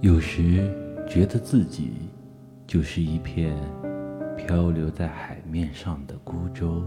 [0.00, 0.72] 有时
[1.08, 1.92] 觉得自己
[2.66, 3.54] 就是一片
[4.36, 6.82] 漂流在海面上的孤舟，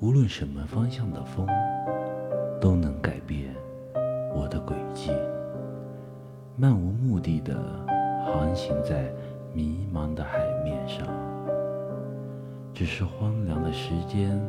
[0.00, 1.46] 无论什么方向的风
[2.60, 3.54] 都能改变
[4.34, 5.10] 我的轨迹，
[6.56, 7.54] 漫无目的的
[8.24, 9.12] 航行在
[9.52, 11.06] 迷茫的海面上。
[12.72, 14.40] 只是荒凉的时间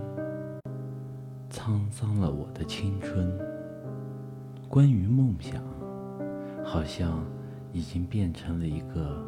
[1.50, 3.38] 沧桑了我的青春，
[4.70, 5.62] 关于梦想。
[6.72, 7.22] 好像
[7.74, 9.22] 已经变成了一个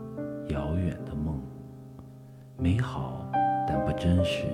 [0.48, 1.42] 遥远的梦，
[2.58, 3.30] 美好
[3.68, 4.46] 但不真实，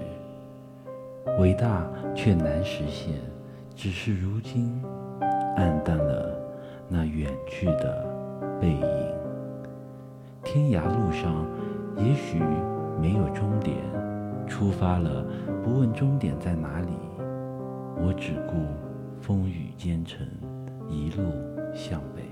[1.37, 3.13] 伟大却难实现。
[3.75, 4.81] 只是如今
[5.55, 6.35] 暗淡了
[6.89, 8.03] 那远去的
[8.59, 8.81] 背影。
[10.43, 11.45] 天涯路上
[11.95, 12.39] 也许
[12.99, 13.77] 没有终点，
[14.47, 15.23] 出发了
[15.63, 16.93] 不问终点在哪里，
[17.97, 18.55] 我只顾
[19.21, 20.25] 风雨兼程，
[20.89, 21.21] 一路
[21.75, 22.23] 向北。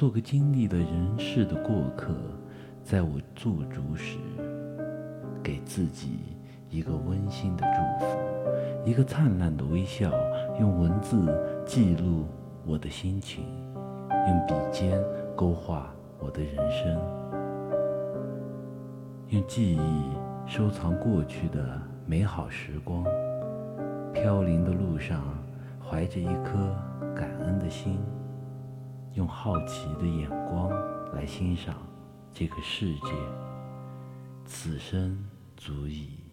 [0.00, 2.14] 做个经历了人世的过客，
[2.82, 4.16] 在我驻足时，
[5.42, 6.20] 给自己
[6.70, 8.18] 一个温馨的祝福，
[8.82, 10.10] 一个灿烂的微笑，
[10.58, 12.24] 用文字记录
[12.64, 13.44] 我的心情，
[14.08, 14.98] 用笔尖
[15.36, 16.98] 勾画我的人生，
[19.28, 19.80] 用记忆
[20.46, 23.04] 收藏过去的美好时光。
[24.14, 25.22] 飘零的路上，
[25.78, 26.74] 怀着一颗
[27.14, 27.98] 感恩的心。
[29.14, 30.70] 用好奇的眼光
[31.12, 31.74] 来欣赏
[32.32, 33.12] 这个世界，
[34.44, 36.29] 此生足矣。